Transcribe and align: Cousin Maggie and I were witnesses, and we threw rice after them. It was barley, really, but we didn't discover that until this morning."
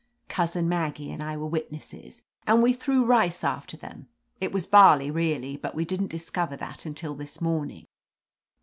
Cousin 0.27 0.67
Maggie 0.67 1.11
and 1.11 1.21
I 1.21 1.37
were 1.37 1.45
witnesses, 1.45 2.23
and 2.47 2.63
we 2.63 2.73
threw 2.73 3.05
rice 3.05 3.43
after 3.43 3.77
them. 3.77 4.07
It 4.39 4.51
was 4.51 4.65
barley, 4.65 5.11
really, 5.11 5.57
but 5.57 5.75
we 5.75 5.85
didn't 5.85 6.07
discover 6.09 6.57
that 6.57 6.87
until 6.87 7.13
this 7.13 7.39
morning." 7.39 7.85